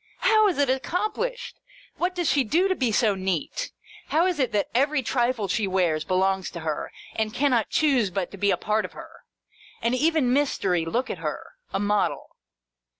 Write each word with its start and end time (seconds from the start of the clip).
How 0.21 0.47
is 0.47 0.57
it 0.57 0.67
accomplished? 0.67 1.59
What 1.97 2.15
does 2.15 2.27
she 2.27 2.43
do 2.43 2.67
to 2.67 2.73
be 2.73 2.91
so 2.91 3.13
neat? 3.13 3.71
How 4.07 4.25
is 4.25 4.39
it 4.39 4.51
that 4.51 4.69
every 4.73 5.03
trifle 5.03 5.47
she 5.47 5.67
wears, 5.67 6.03
belongs 6.03 6.49
to 6.53 6.61
her, 6.61 6.91
and 7.15 7.35
cannot 7.35 7.69
choose 7.69 8.09
but 8.09 8.31
be 8.39 8.49
a 8.49 8.57
part 8.57 8.83
of 8.83 8.93
her 8.93 9.25
1 9.81 9.83
And 9.83 9.93
even 9.93 10.33
Mystery, 10.33 10.85
look 10.85 11.11
at 11.11 11.19
her! 11.19 11.51
A 11.71 11.79
model. 11.79 12.35